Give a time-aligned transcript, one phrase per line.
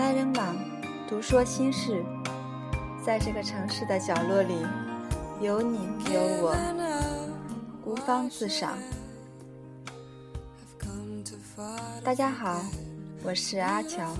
[0.00, 0.56] 来人往，
[1.06, 2.02] 独说心事。
[3.04, 4.54] 在这个城市的角落里，
[5.42, 5.76] 有你
[6.10, 6.56] 有我，
[7.84, 8.78] 孤芳自赏。
[12.02, 12.64] 大家好，
[13.22, 14.10] 我是阿乔。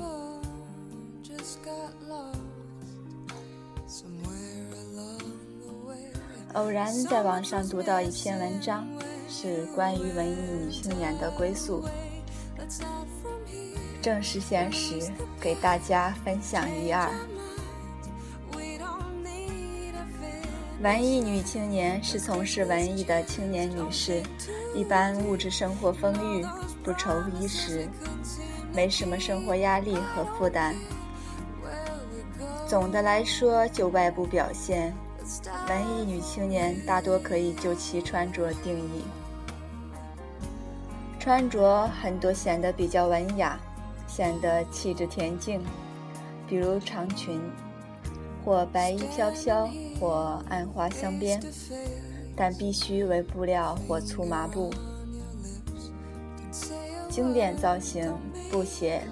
[6.53, 8.87] 偶然在网上读到一篇文章，
[9.31, 11.83] 是关于文艺女青年的归宿。
[14.03, 17.11] 正是闲时，给大家分享一二。
[20.83, 24.23] 文艺女青年是从事文艺的青年女士，
[24.75, 26.43] 一般物质生活丰裕，
[26.83, 27.87] 不愁衣食，
[28.73, 30.75] 没什么生活压力和负担。
[32.67, 34.95] 总的来说，就外部表现，
[35.69, 39.05] 文艺女青年大多可以就其穿着定义。
[41.19, 43.61] 穿着很多显得比较文雅。
[44.13, 45.63] 显得气质恬静，
[46.49, 47.41] 比如长裙，
[48.45, 51.41] 或白衣飘飘，或暗花镶边，
[52.35, 54.75] 但必须为布料或粗麻布。
[57.09, 58.13] 经典造型
[58.51, 59.03] 布鞋，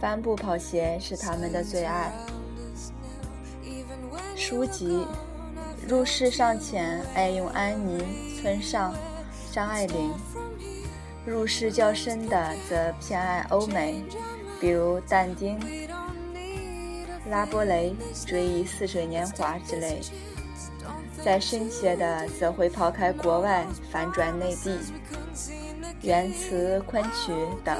[0.00, 2.12] 帆布跑鞋是他们的最爱。
[4.36, 5.06] 书籍，
[5.88, 8.04] 入世尚浅，爱用安妮、
[8.38, 8.94] 村上、
[9.50, 10.12] 张爱玲。
[11.26, 14.02] 入世较深的则偏爱欧美，
[14.60, 15.58] 比如但丁、
[17.30, 17.94] 拉波雷、
[18.26, 20.02] 追忆似水年华之类；
[21.24, 24.78] 再深些的则会抛开国外，反转内地，
[26.02, 27.32] 元词、昆曲
[27.64, 27.74] 等。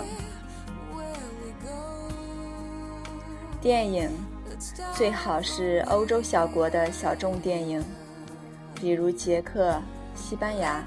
[3.61, 4.11] 电影
[4.95, 7.85] 最好是欧洲小国的小众电影，
[8.75, 9.79] 比如捷克、
[10.15, 10.83] 西班牙。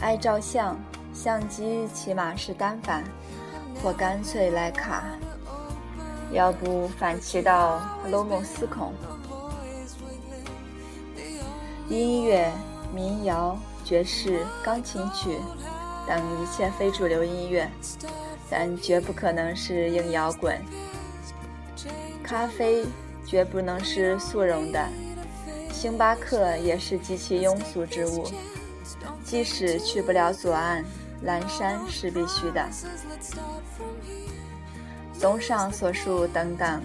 [0.00, 0.78] 爱照相，
[1.12, 3.04] 相机起码是单反，
[3.82, 5.04] 或干脆徕卡，
[6.32, 7.80] 要不反其道
[8.10, 8.94] 罗蒙斯孔。
[11.88, 12.50] 音乐、
[12.94, 15.38] 民谣、爵士、钢琴曲
[16.06, 17.70] 等一切非主流音乐，
[18.48, 20.58] 但绝不可能是硬摇滚。
[22.22, 22.86] 咖啡
[23.26, 24.82] 绝不能是速溶的，
[25.72, 28.24] 星巴克也是极其庸俗之物。
[29.30, 30.84] 即使去不了左岸，
[31.22, 32.66] 蓝山是必须的。
[35.16, 36.82] 综上所述等等，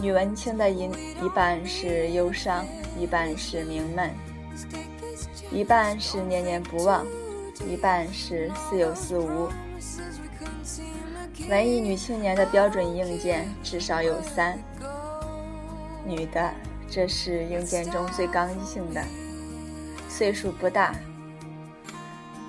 [0.00, 0.84] 女文青的一
[1.22, 2.64] 一半是忧伤，
[2.98, 4.10] 一半是明闷，
[5.52, 7.06] 一半是念念不忘，
[7.68, 9.50] 一半是似有似无。
[11.50, 14.58] 文艺女青年的标准硬件至少有三：
[16.02, 16.50] 女的，
[16.88, 19.04] 这是硬件中最刚性的，
[20.08, 20.94] 岁数不大。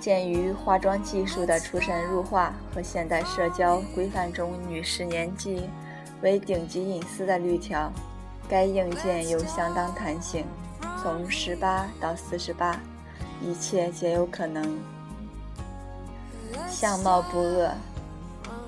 [0.02, 5.70] 鉴于化妆技术的出神入化和现代社交规范中女士年纪
[6.24, 7.94] 为顶级隐私的律条，
[8.50, 10.44] 该硬件有相当弹性，
[11.02, 12.82] 从十八到四十八，
[13.44, 14.80] 一切皆有可能。
[16.68, 17.72] 相貌不恶，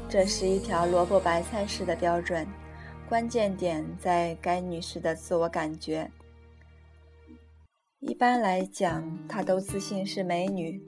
[0.08, 2.46] 这是一条萝卜白菜式的标准，
[3.10, 6.12] 关键点在该女士的自我感觉。
[8.00, 10.80] 一般来讲，她都自信是美女。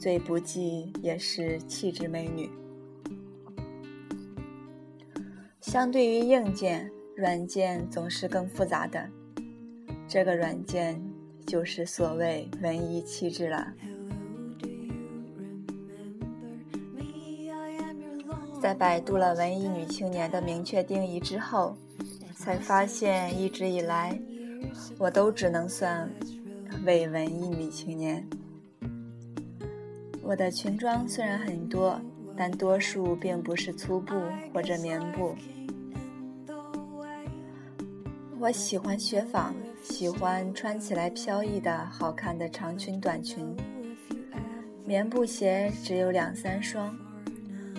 [0.00, 2.48] 最不济也是气质美女。
[5.60, 9.06] 相对于硬件，软件总是更复杂的。
[10.08, 10.98] 这个软件
[11.46, 13.74] 就是所谓文艺气质了。
[18.58, 21.76] 在百度了文艺女青年的明确定义之后，
[22.34, 24.18] 才发现一直以来，
[24.96, 26.10] 我都只能算
[26.86, 28.26] 伪文艺女青年。
[30.30, 32.00] 我的裙装虽然很多，
[32.36, 34.14] 但多数并不是粗布
[34.54, 35.34] 或者棉布。
[38.38, 39.52] 我喜欢雪纺，
[39.82, 43.44] 喜欢穿起来飘逸的好看的长裙、短裙。
[44.84, 46.96] 棉布鞋只有两三双，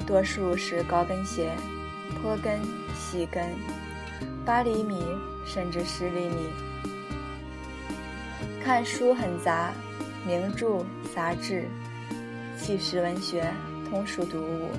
[0.06, 1.50] 多数是高跟鞋，
[2.22, 2.60] 坡跟、
[2.94, 3.48] 细跟，
[4.46, 5.02] 八厘米
[5.46, 6.50] 甚至十厘米。
[8.62, 9.72] 看书很杂，
[10.28, 10.86] 名著、
[11.16, 11.64] 杂志。
[12.62, 13.44] 纪实文学、
[13.90, 14.70] 通俗读物，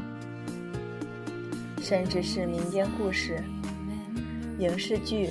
[1.82, 3.42] 甚至是民间故事、
[4.60, 5.28] 影视剧。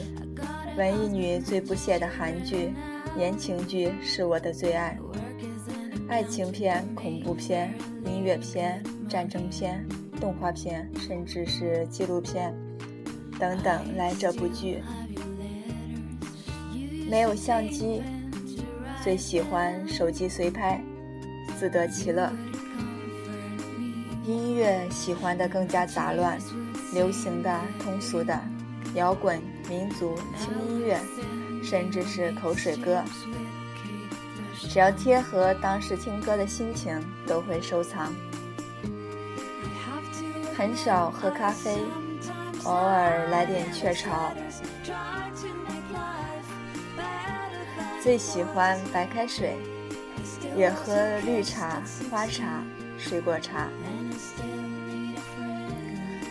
[0.77, 2.73] 文艺女最不屑的韩剧、
[3.17, 4.97] 言情剧是我的最爱。
[6.09, 7.73] 爱情片、恐怖片、
[8.05, 9.85] 音乐片、战争片、
[10.19, 12.53] 动画片，甚至是纪录片
[13.39, 14.83] 等等，来这部剧。
[17.09, 18.01] 没有相机，
[19.01, 20.83] 最喜欢手机随拍。
[21.61, 22.27] 自得其乐。
[24.25, 26.35] 音乐喜欢的更加杂乱，
[26.91, 28.35] 流行的、通俗的、
[28.95, 30.99] 摇滚、民族、轻音乐，
[31.63, 33.03] 甚至是口水歌，
[34.59, 38.11] 只要贴合当时听歌的心情，都会收藏。
[40.57, 41.77] 很少喝咖啡，
[42.63, 44.33] 偶尔来点雀巢。
[48.01, 49.55] 最喜欢白开水，
[50.55, 50.95] 也喝
[51.25, 52.63] 绿茶、花茶、
[52.97, 53.67] 水果茶。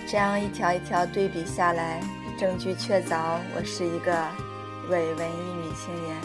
[0.08, 2.02] 这样一条一条对比下来，
[2.38, 4.26] 证据确凿，我是一个
[4.88, 6.16] 伪文艺女青年。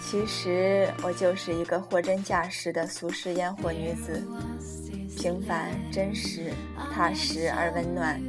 [0.00, 4.20] 其实我就是一个货真价实的俗世烟火女子。
[5.16, 6.50] 平凡、真实、
[6.94, 8.20] 踏实而温暖。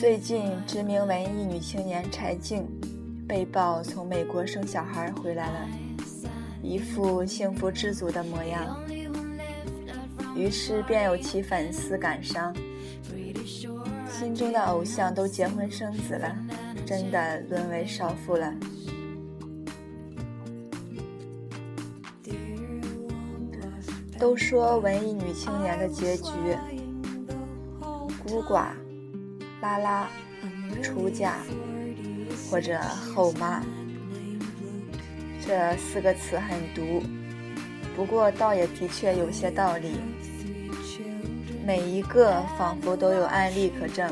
[0.00, 2.66] 最近，知名文艺女青年柴静
[3.28, 5.68] 被曝从美国生小孩回来了，
[6.62, 8.82] 一副幸福知足的模样。
[10.34, 12.56] 于是，便有其粉丝感伤，
[14.10, 16.34] 心中的偶像都结婚生子了，
[16.86, 18.54] 真的沦为少妇了。
[24.18, 26.32] 都说文艺女青年的结局，
[28.24, 28.68] 孤寡、
[29.60, 30.08] 拉拉、
[30.82, 31.36] 出嫁
[32.50, 32.78] 或者
[33.14, 33.62] 后妈，
[35.46, 37.02] 这四个词很毒，
[37.94, 39.92] 不过倒也的确有些道理。
[41.66, 44.10] 每一个仿佛都有案例可证。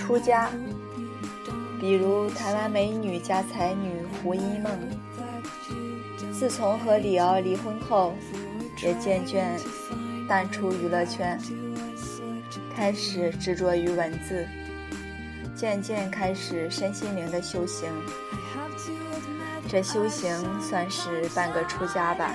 [0.00, 0.50] 出家，
[1.80, 4.70] 比如台湾美女加才女胡一梦。
[6.32, 8.12] 自从和李敖离婚后，
[8.82, 9.56] 也渐渐
[10.28, 11.38] 淡出娱乐圈，
[12.84, 14.46] 开始执着于文字，
[15.56, 17.90] 渐渐开始身心灵的修行。
[19.66, 22.34] 这修行算是半个出家吧。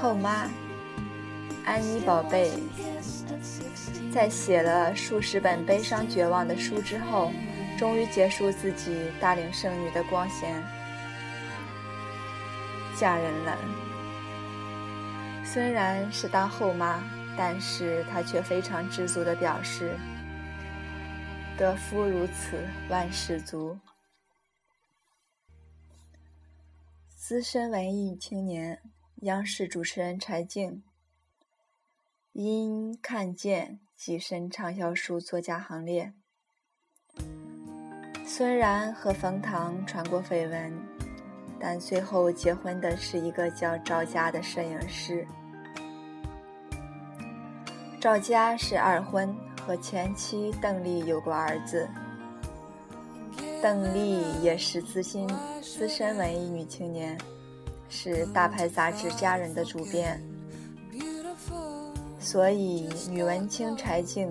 [0.00, 0.48] 后妈，
[1.64, 2.52] 安妮宝贝，
[4.12, 7.32] 在写了数十本悲伤绝望的书之后。
[7.76, 10.54] 终于结束自己大龄剩女的光鲜，
[12.96, 13.58] 嫁人了。
[15.54, 17.00] 虽然是当后妈，
[17.36, 19.96] 但是她却非常知足的表示
[21.56, 22.58] ：“得夫如此，
[22.88, 23.78] 万事足。”
[27.14, 28.82] 资深文艺青年，
[29.18, 30.82] 央视主持人柴静，
[32.32, 36.12] 因看见跻身畅销书作家行列。
[38.26, 40.76] 虽然和冯唐传过绯闻，
[41.60, 45.24] 但最后结婚的是一个叫赵佳的摄影师。
[48.04, 49.34] 赵佳是二婚，
[49.64, 51.88] 和前妻邓丽有过儿子。
[53.62, 55.26] 邓丽也是资深
[55.62, 57.16] 资深文艺女青年，
[57.88, 60.22] 是大牌杂志《家人》的主编。
[62.20, 64.30] 所以，女文青柴静。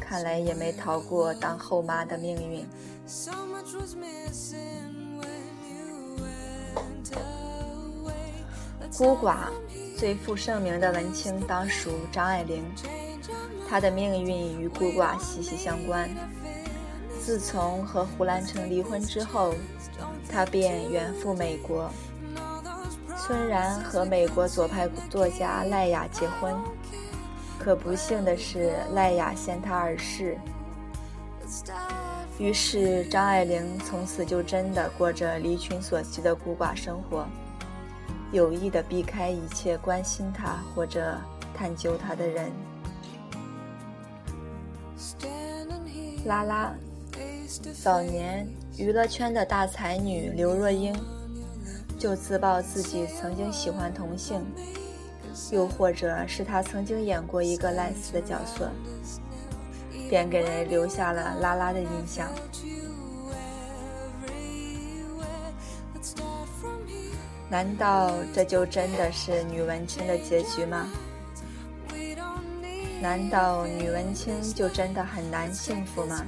[0.00, 2.66] 看来也没逃过当后妈的命运。
[8.98, 9.46] 孤寡
[10.04, 12.62] 最负盛名的文青当属张爱玲，
[13.66, 16.10] 她的命运与孤寡息息相关。
[17.18, 19.54] 自从和胡兰成离婚之后，
[20.30, 21.90] 她便远赴美国，
[23.16, 26.54] 虽然和美国左派作家赖雅结婚。
[27.58, 30.36] 可不幸的是，赖雅先他而逝。
[32.38, 37.26] 于是，张爱玲从此就真的过着离群索居的孤寡生活，
[38.34, 41.16] 有意的避开一切关心她或者
[41.56, 42.50] 探究她的人。
[46.26, 46.74] 拉拉，
[47.80, 48.44] 早年
[48.76, 50.92] 娱乐圈的大才女刘若英，
[51.96, 54.44] 就自曝自己曾经喜欢同性。
[55.52, 58.68] 又或者是她曾经演过一个烂死的角色，
[60.08, 62.28] 便给人留下了拉拉的印象。
[67.54, 70.88] 难道这就真的是女文青的结局吗？
[73.00, 76.26] 难道女文青就真的很难幸福吗？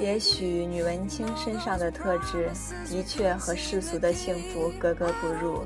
[0.00, 2.50] 也许女文青身上的特质
[2.88, 5.64] 的确和世俗的幸福格格不入。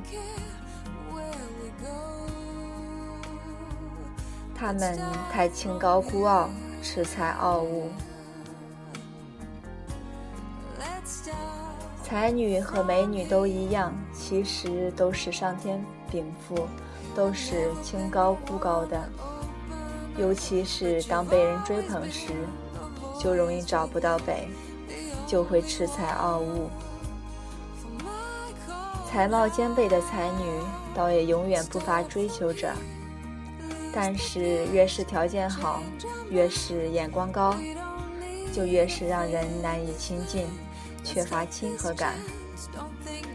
[4.55, 5.01] 他们
[5.33, 6.51] 太清高孤傲，
[6.83, 7.89] 恃才傲物。
[12.05, 16.69] 才女和美女都一样，其实都是上天禀赋，
[17.17, 19.03] 都是清高孤高的。
[20.19, 22.29] 尤其是当被人追捧时，
[23.19, 24.47] 就容易找不到北，
[25.27, 26.69] 就会恃才傲物。
[29.11, 30.61] 才貌兼备的才女，
[30.95, 32.69] 倒也永远不乏追求者。
[33.95, 35.81] 但是越是条件好，
[36.29, 37.57] 越是眼光高，
[38.53, 40.47] 就越是让人难以亲近，
[41.05, 42.15] 缺乏亲和感，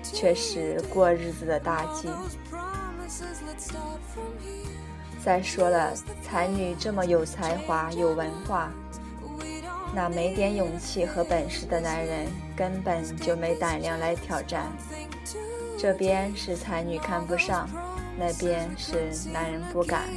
[0.04, 2.10] 却是过日子的大忌。
[5.24, 8.72] 再说了，才女这么有才华、有文化，
[9.94, 14.66] 那没点勇气和本事的男人根本就没胆量来挑战。
[15.78, 17.70] 这边是才女看不上，
[18.18, 20.10] 那边是男人不敢，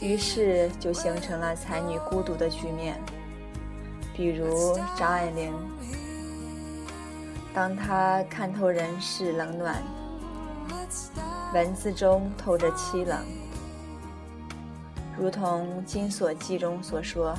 [0.00, 3.00] 于是就形成了才女孤独的局面。
[4.14, 5.52] 比如张爱玲，
[7.54, 9.82] 当他看透人世冷暖，
[11.52, 13.18] 文字中透着凄冷，
[15.18, 17.34] 如同《金锁记》中所说。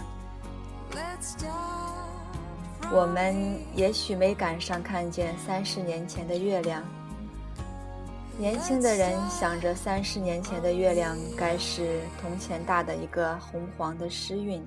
[2.91, 6.83] 我们也许没赶上看见三十年前的月亮。
[8.37, 14.63] 年轻的人想着三十年前的月亮，该是铜钱大的一个红黄的诗韵。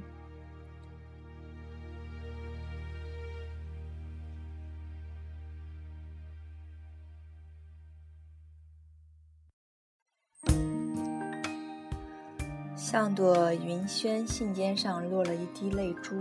[12.96, 16.18] 像朵云轩信笺上落了一滴泪珠。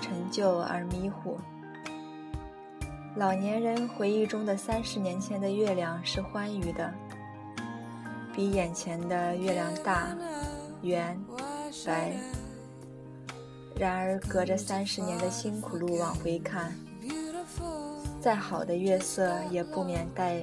[0.00, 1.38] 陈旧而迷糊。
[3.16, 6.90] 老年人回忆中的三十年前的月亮是欢愉的，
[8.34, 10.16] 比眼前的月亮大、
[10.80, 11.22] 圆、
[11.84, 12.16] 白。
[13.78, 16.74] 然而，隔着三十年的辛苦路往回看，
[18.18, 20.36] 再好的月色也不免带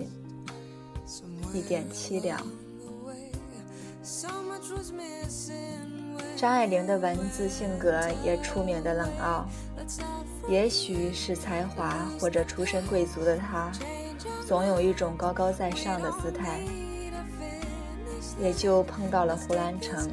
[1.51, 2.39] 一点凄凉。
[6.35, 9.47] 张爱玲的文字性格也出名的冷傲，
[10.49, 13.71] 也许是才华或者出身贵族的她，
[14.45, 16.59] 总有一种高高在上的姿态，
[18.41, 20.09] 也就碰到了胡兰成，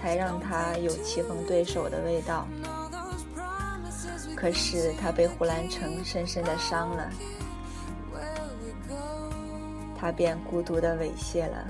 [0.00, 2.46] 才让她有棋逢对手的味道。
[4.36, 7.10] 可是她被胡兰成深深的伤了，
[9.98, 11.66] 她便孤独的猥亵了。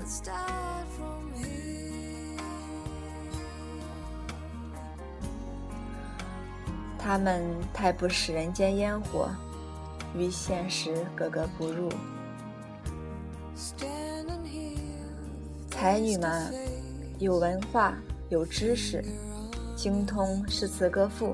[7.05, 9.29] 他们太不食人间烟火，
[10.17, 11.87] 与现实格格不入。
[15.69, 16.51] 才女们
[17.19, 17.95] 有文化、
[18.29, 19.05] 有知识，
[19.75, 21.31] 精通诗词歌赋，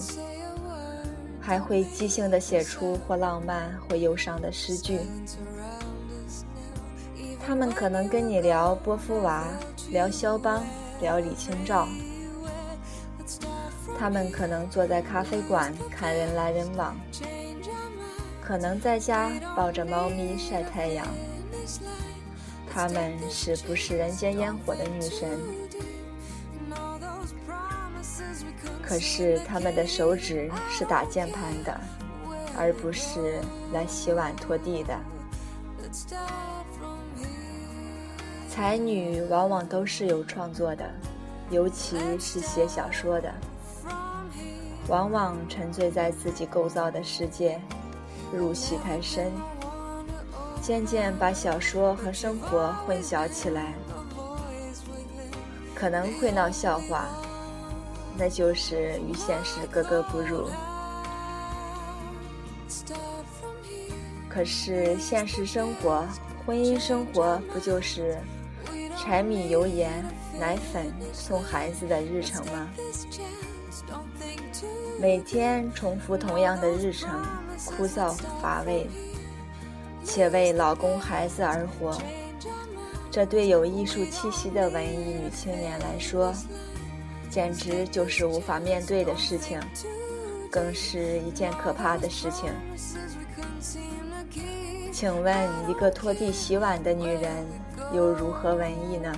[1.39, 4.99] 还会即兴地写出或浪漫或忧伤的诗句。
[7.47, 9.47] 他们可能跟你聊波伏娃，
[9.89, 10.61] 聊肖邦，
[10.99, 11.87] 聊李清照。
[14.01, 16.97] 他们可能坐在咖啡馆看人来人往，
[18.41, 21.05] 可能在家抱着猫咪晒太阳。
[22.73, 25.29] 他们是不食人间烟火的女神，
[28.81, 31.79] 可是他们的手指是打键盘的，
[32.57, 33.39] 而不是
[33.71, 34.97] 来洗碗拖地的。
[38.49, 40.89] 才女往往都是有创作的，
[41.51, 43.31] 尤其是写小说的。
[44.91, 47.57] 往往沉醉在自己构造的世界，
[48.29, 49.31] 入戏太深，
[50.61, 53.73] 渐渐把小说和生活混淆起来，
[55.73, 57.07] 可能会闹笑话，
[58.17, 60.49] 那就是与现实格格不入。
[64.27, 66.05] 可是现实生活、
[66.45, 68.17] 婚姻生活不就是
[68.97, 70.03] 柴米油盐、
[70.37, 72.67] 奶粉送孩子的日程吗？
[75.01, 77.09] 每天重复同样的日程，
[77.65, 78.87] 枯燥乏味，
[80.03, 81.99] 且为老公孩子而活，
[83.09, 86.31] 这对有艺术气息的文艺女青年来说，
[87.31, 89.59] 简直就是无法面对的事情，
[90.51, 92.51] 更是一件可怕的事情。
[94.93, 95.35] 请问，
[95.67, 97.43] 一个拖地洗碗的女人
[97.91, 99.11] 又如何文艺呢？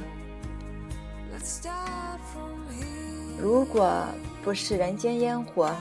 [3.37, 4.01] 如果。
[4.43, 5.73] 不食人间烟火，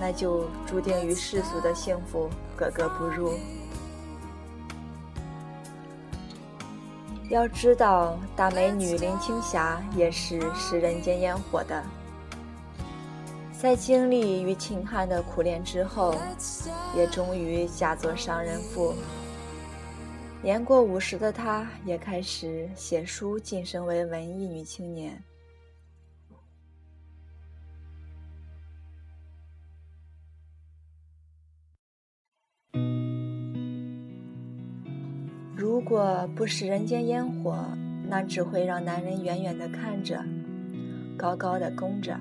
[0.00, 3.32] 那就注定与世俗的幸福格格不入。
[7.30, 11.82] 要知道，大美女林青霞也是食人间烟火的，
[13.58, 16.14] 在经历与秦汉的苦练之后，
[16.94, 18.94] 也终于嫁作商人妇。
[20.42, 25.20] 年过五十的她，也开始写书，晋升为文艺女青年。
[35.64, 37.64] 如果不食人间烟火，
[38.06, 40.22] 那只会让男人远远的看着，
[41.16, 42.20] 高高的供着。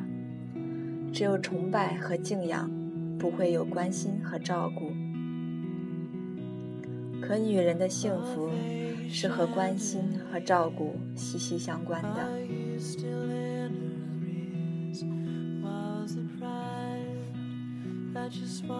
[1.12, 2.72] 只有崇拜和敬仰，
[3.20, 4.94] 不会有关心和照顾。
[7.22, 8.50] 可女人的幸福
[9.10, 12.30] 是和关心和照顾息息相关的。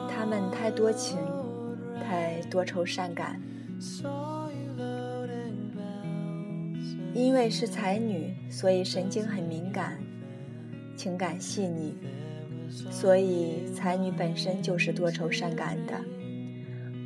[0.08, 1.20] 他们太多情，
[2.00, 3.42] 太多愁善感。
[7.14, 10.00] 因为是才女，所以神经很敏感，
[10.96, 11.96] 情感细腻。
[12.70, 15.94] 所以，才女本身就是多愁善感的，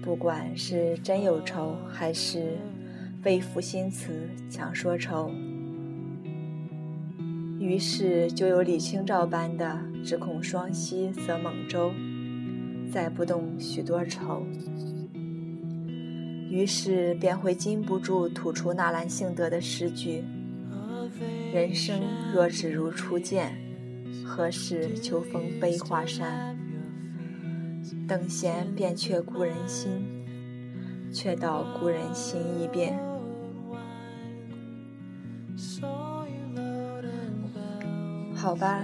[0.01, 2.57] 不管是真有愁，还是
[3.25, 5.29] 为赋新词强说愁。
[7.59, 11.91] 于是，就有李清照般的“只恐双栖则蒙舟，
[12.89, 14.45] 载不动许多愁”。
[16.49, 20.23] 于是，便会禁不住吐出纳兰性德的诗句
[21.53, 22.01] ：“人生
[22.33, 23.55] 若只如初见。”
[24.25, 26.57] 何事秋风悲画扇？
[28.07, 30.25] 等闲变却故人心，
[31.13, 32.97] 却道故人心易变。
[38.35, 38.83] 好吧，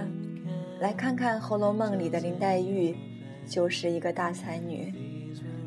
[0.80, 2.94] 来看看《红楼梦》里的林黛玉，
[3.46, 4.92] 就是一个大才女。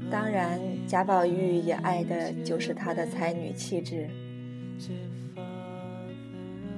[0.10, 4.10] 当然，贾宝玉也爱的就是她的才女气质。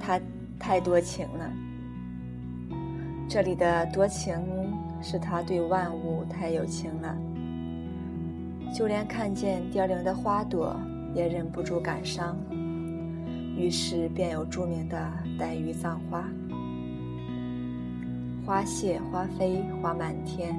[0.00, 0.20] 她
[0.58, 1.50] 太多情了。
[3.28, 4.36] 这里的多情
[5.00, 7.16] 是他对万物太有情了，
[8.74, 10.74] 就连看见凋零的花朵
[11.14, 12.36] 也忍不住感伤，
[13.56, 14.98] 于是便有著名的
[15.38, 16.28] 黛玉葬花。
[18.44, 20.52] 花谢花飞花满天，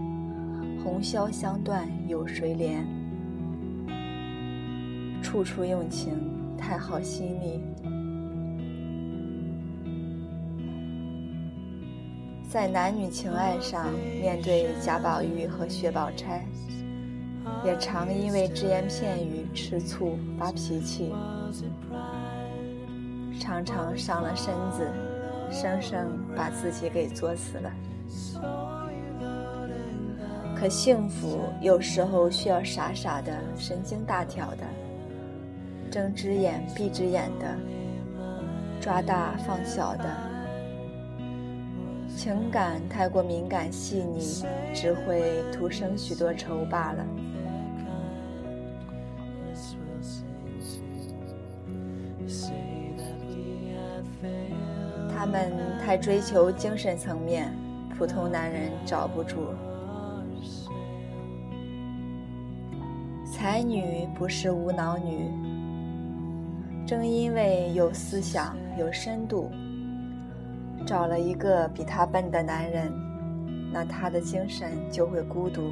[0.82, 2.86] 红消香断有谁怜？
[5.32, 6.12] 处处用情，
[6.58, 7.64] 太好细腻。
[12.50, 16.46] 在男女情爱上，面对贾宝玉和薛宝钗，
[17.64, 21.14] 也常因为只言片语吃醋发脾气，
[23.40, 24.86] 常常伤了身子，
[25.50, 27.72] 生生把自己给作死了。
[30.58, 34.68] 可幸福有时候需要傻傻的、神经大条的、
[35.92, 37.54] 睁只眼闭只眼的、
[38.80, 40.06] 抓大放小的。
[42.16, 47.06] 情感太过敏感细腻，只会徒生许多愁罢了。
[55.14, 55.52] 他们
[55.84, 57.54] 太追求精神层面，
[57.98, 59.48] 普通男人找不住。
[63.26, 65.32] 才女不是无脑女，
[66.92, 69.50] 正因为有思想、有深度。
[70.86, 72.92] 找了一个比他笨的男人，
[73.72, 75.72] 那他的精神就会孤独。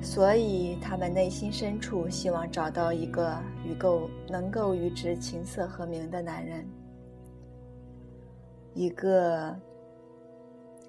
[0.00, 6.64] 所以他们内心深处希望找到一个与够能够与之琴瑟和鸣的男人，
[8.74, 9.56] 一个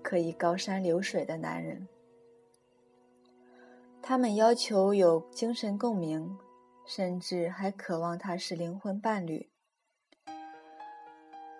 [0.03, 1.87] 可以高山流水的男人。
[3.99, 6.37] 他们要求有精神共鸣，
[6.85, 9.49] 甚至还渴望他是灵魂伴侣。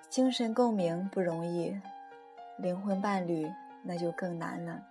[0.10, 1.76] 精神共鸣不容易，
[2.58, 3.52] 灵魂伴侣
[3.84, 4.82] 那就更难了。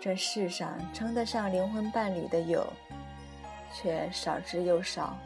[0.00, 2.66] 这世上称得上灵魂伴侣的有，
[3.72, 5.16] 却少之又少。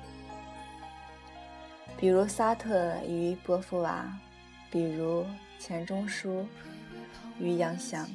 [1.96, 4.06] 比如萨特与波伏娃，
[4.70, 5.24] 比如
[5.58, 6.46] 钱钟书
[7.38, 8.08] 与杨翔。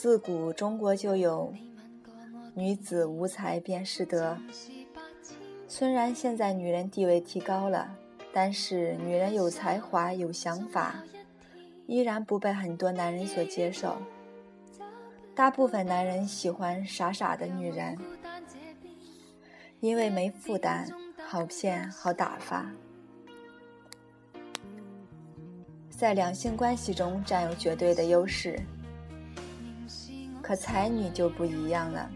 [0.00, 1.52] 自古中国就有
[2.56, 4.38] “女子无才便是德”。
[5.68, 7.94] 虽然现在女人地位提高了，
[8.32, 11.04] 但是女人有才华、有想法，
[11.86, 13.98] 依然不被很多男人所接受。
[15.34, 17.98] 大部分男人喜欢傻傻的女人，
[19.80, 20.88] 因为没负担，
[21.26, 22.72] 好骗、好打发，
[25.90, 28.58] 在两性关系中占有绝对的优势。
[30.50, 32.10] 可才女就不一样了。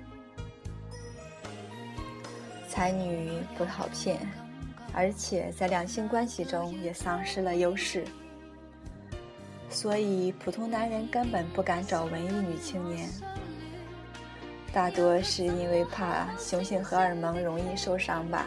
[2.68, 4.18] 才女不好骗，
[4.92, 8.04] 而且在两性关系中也丧失了优势，
[9.70, 13.08] 所以普通男人根本不敢找文艺女青年，
[14.72, 18.44] 大多是因为怕雄性荷尔蒙容易受伤吧。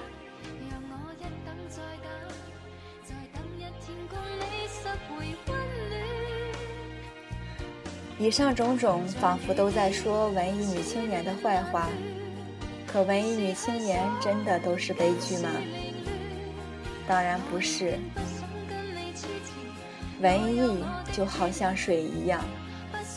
[8.20, 11.88] 以上种种仿佛都在说文艺女青年的坏话，
[12.88, 15.50] 可文艺女青年真的都是悲剧吗？
[17.08, 18.00] 当然不是。
[20.20, 22.44] 文艺就好像水一样，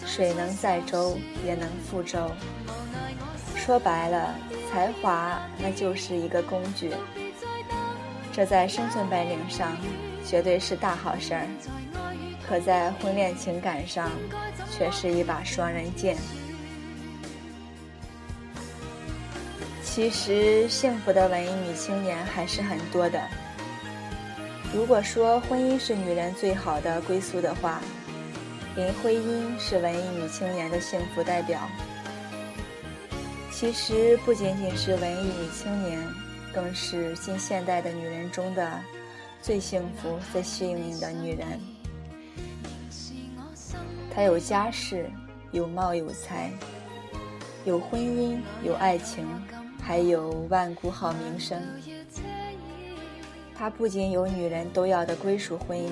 [0.05, 2.31] 水能载舟，也能覆舟。
[3.57, 4.35] 说白了，
[4.71, 6.91] 才华那就是一个工具，
[8.35, 9.75] 这在生存本领上
[10.27, 11.47] 绝对是大好事儿，
[12.51, 14.11] 可在婚恋情感上
[14.77, 16.17] 却是一把双刃剑。
[19.85, 23.23] 其实，幸福的文艺女青年还是很多的。
[24.75, 27.81] 如果说婚姻是女人最好的归宿的话，
[28.75, 31.61] 林徽因是文艺女青年的幸福代表。
[33.53, 36.05] 其实不仅仅是文艺女青年，
[36.53, 38.69] 更是近现代的女人中的
[39.41, 41.47] 最幸福、最幸运的女人。
[44.24, 45.11] 有家世，
[45.52, 46.50] 有貌有才，
[47.64, 49.26] 有婚姻，有爱情，
[49.83, 51.61] 还有万古好名声。
[53.54, 55.90] 她不仅有女人都要的归属婚姻，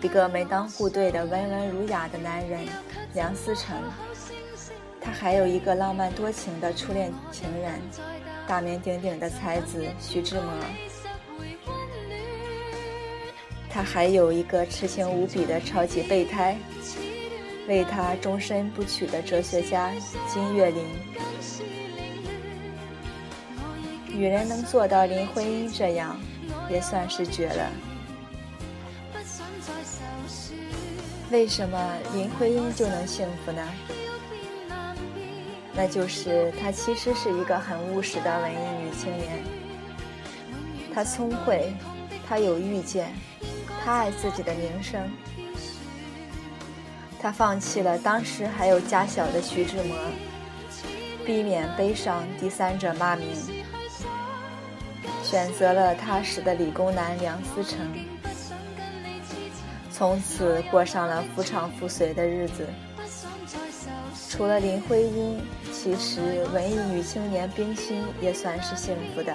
[0.00, 2.60] 一个门当户对的温文儒雅的男人
[3.14, 3.76] 梁思成，
[5.00, 7.80] 她还有一个浪漫多情的初恋情人，
[8.46, 10.52] 大名鼎鼎的才子徐志摩，
[13.76, 16.56] 她还有一个痴情无比的超级备胎，
[17.68, 19.92] 为她终身不娶的哲学家
[20.26, 20.82] 金岳霖。
[24.06, 26.18] 女人能做到林徽因这样，
[26.70, 27.70] 也算是绝了。
[31.30, 33.62] 为什么林徽因就能幸福呢？
[35.74, 39.44] 那就是她其实是一个很务实的文艺女青年。
[40.94, 41.74] 她聪慧，
[42.26, 43.12] 她有预见，
[43.86, 45.00] 她爱自己的名声。
[47.20, 49.96] 她放弃了当时还有家小的徐志摩，
[51.24, 53.28] 避免背上第三者骂名。
[55.22, 57.78] 选择了踏实的理工男梁思成，
[59.92, 62.66] 从此过上了夫唱妇随的日子。
[64.28, 65.40] 除了林徽因，
[65.72, 69.32] 其实文艺女青年冰心也算是幸福的。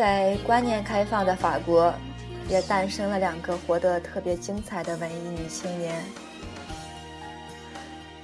[0.00, 1.92] 在观念开放的法国，
[2.48, 5.94] 也诞生了两个活得特别精彩的文艺女青年。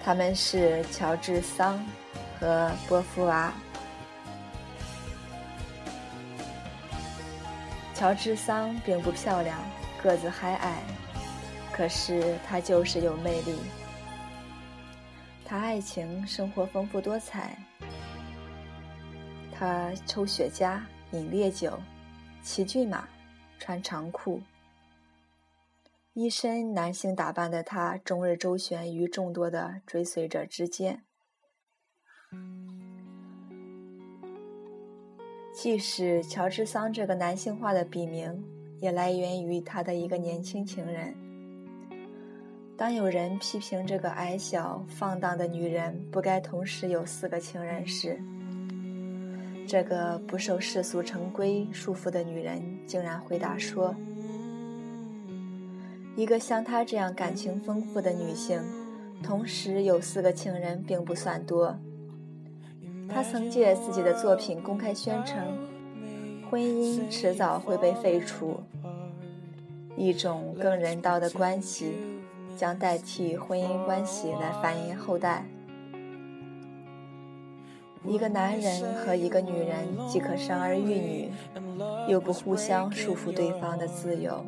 [0.03, 1.79] 他们是乔治桑
[2.41, 3.53] 和波伏娃。
[7.95, 9.59] 乔治桑并不漂亮，
[10.03, 10.83] 个子还矮，
[11.75, 13.55] 可是她就是有魅力。
[15.45, 17.55] 她爱情生活丰富多彩，
[19.53, 20.81] 她抽雪茄，
[21.13, 21.79] 饮烈酒，
[22.43, 23.09] 骑骏马，
[23.59, 24.41] 穿长裤。
[26.15, 31.05] 一身男性打扮的他，终日周旋于众多的追随者之间。
[35.55, 38.45] 即使乔治桑这个男性化的笔名，
[38.81, 41.15] 也来源于他的一个年轻情人。
[42.77, 48.21] 当有人批评这个矮小放荡的女人不该同时有四个情人时，
[49.67, 53.95] 这个不受世俗成规束缚的女人竟然回答说。
[56.15, 58.63] 一个像她这样感情丰富的女性，
[59.23, 61.77] 同时有四个情人并不算多。
[63.09, 65.39] 她曾借自己的作品公开宣称，
[66.49, 68.61] 婚姻迟早会被废除，
[69.97, 71.93] 一种更人道的关系
[72.57, 75.45] 将代替婚姻关系来繁衍后代。
[78.07, 81.31] 一个男人和一个女人既可生儿育女，
[82.09, 84.45] 又不互相束缚对方的自由。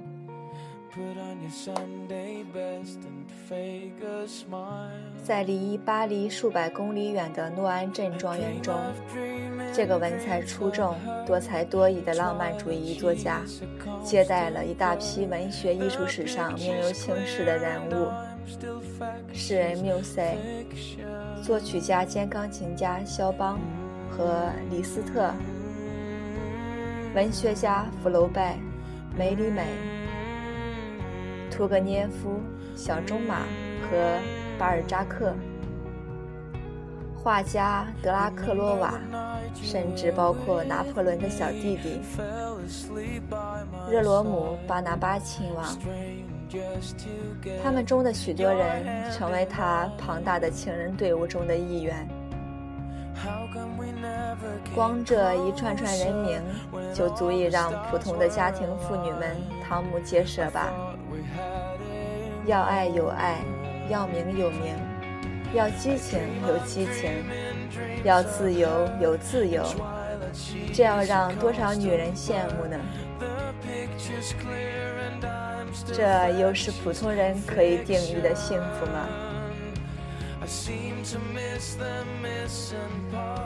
[5.22, 8.74] 在离巴黎数百公里远的诺安镇庄园中，
[9.72, 13.42] 这个文采出众、多才多艺的浪漫主义作家，
[14.02, 18.08] 接待了一大批文学艺术史上名留青史的人物：
[19.34, 20.38] 诗人缪塞、
[21.42, 23.60] 作曲家兼钢琴家肖邦
[24.10, 25.30] 和李斯特、
[27.14, 28.58] 文学家福楼拜、
[29.16, 29.66] 梅里美。
[31.50, 32.40] 屠格涅夫、
[32.74, 33.40] 小钟马
[33.82, 34.18] 和
[34.58, 35.34] 巴尔扎克，
[37.14, 38.98] 画家德拉克洛瓦，
[39.54, 42.00] 甚至包括拿破仑的小弟弟
[43.90, 45.66] 热罗姆·巴拿巴亲王，
[47.62, 52.08] 他们中的许多人成为他庞大的情人队伍中的一员。
[54.74, 56.40] 光这一串串人名，
[56.94, 59.36] 就足以让普通的家庭妇女们
[59.68, 60.72] 瞠目结舌吧。
[62.46, 63.38] 要爱有爱，
[63.90, 64.74] 要名有名，
[65.52, 67.10] 要激情有激情，
[68.04, 69.64] 要自由有自由，
[70.72, 72.78] 这要让多少女人羡慕呢？
[75.86, 79.08] 这又是普通人可以定义的幸福吗？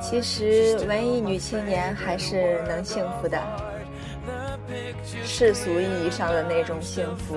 [0.01, 3.41] 其实，文艺女青年还是能幸福的，
[5.25, 7.37] 世俗意义上的那种幸福，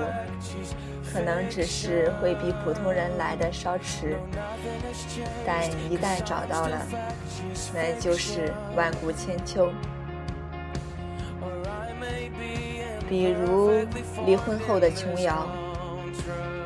[1.12, 4.16] 可能只是会比普通人来的稍迟，
[5.46, 6.80] 但一旦找到了，
[7.74, 9.72] 那就是万古千秋。
[13.08, 13.72] 比如
[14.26, 15.48] 离婚后的琼瑶，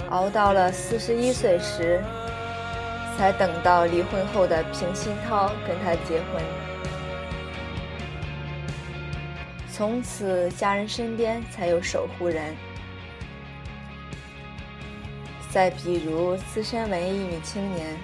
[0.09, 2.01] 熬到了四十一岁时，
[3.17, 6.41] 才等到离婚后的平鑫涛跟她结婚。
[9.69, 12.55] 从此家人身边才有守护人。
[15.49, 17.97] 再比如资深文艺女青年，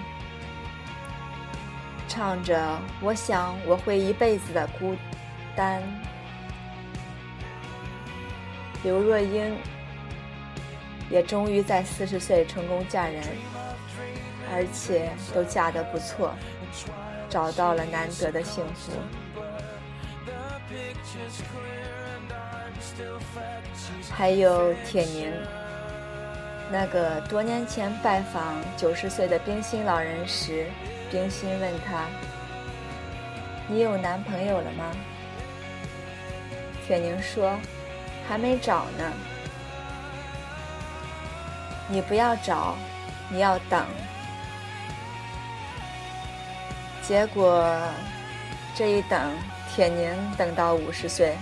[2.08, 4.94] 唱着“我想我会一辈子的孤
[5.54, 5.82] 单”。
[8.86, 9.58] 刘若英
[11.10, 13.20] 也终于在四十岁成功嫁人，
[14.52, 16.32] 而且都嫁得不错，
[17.28, 18.92] 找到了难得的幸福。
[24.12, 25.32] 还有铁凝，
[26.70, 30.66] 那个多年前拜访九十岁的冰心老人时，
[31.10, 32.06] 冰心问他
[33.66, 34.92] ：“你有男朋友了吗？”
[36.86, 37.52] 铁凝说。
[38.28, 39.12] 还没找呢，
[41.88, 42.74] 你不要找，
[43.30, 43.86] 你要等。
[47.02, 47.64] 结果
[48.74, 49.32] 这一等，
[49.70, 51.36] 铁凝等到五十岁，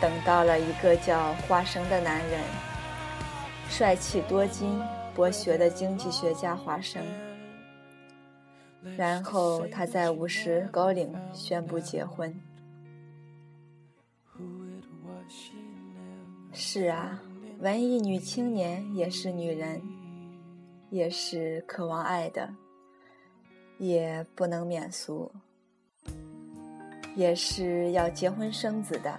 [0.00, 2.40] 等到了一个叫华生的男人，
[3.70, 4.78] 帅气多金、
[5.14, 7.02] 博学的经济学家华生。
[8.96, 12.38] 然后他在五十高龄宣布结婚。
[16.54, 17.18] 是啊，
[17.60, 19.80] 文艺女青年也是女人，
[20.90, 22.48] 也是渴望爱的，
[23.78, 25.32] 也不能免俗，
[27.16, 29.18] 也是要结婚生子的。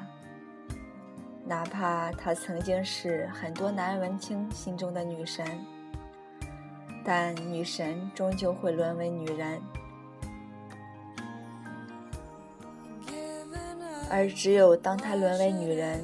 [1.45, 5.45] 哪怕她曾经是很多男文青心中的女神，
[7.03, 9.59] 但女神终究会沦为女人，
[14.09, 16.03] 而只有当她沦为女人。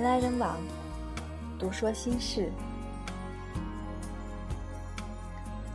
[0.00, 0.56] 人来人往，
[1.58, 2.50] 独说心事。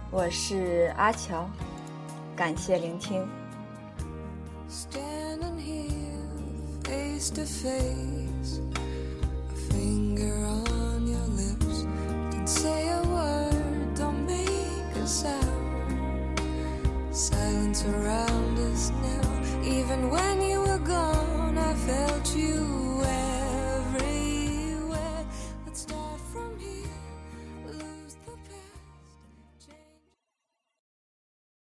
[0.10, 1.48] 我是阿乔，
[2.36, 3.24] 感谢聆听。